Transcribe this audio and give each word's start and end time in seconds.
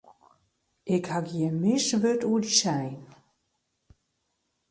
Ik 0.95 1.03
haw 1.11 1.25
gjin 1.29 1.55
mis 1.63 1.87
wurd 2.01 2.21
oer 2.29 2.41
dy 2.45 2.53
sein. 2.61 3.01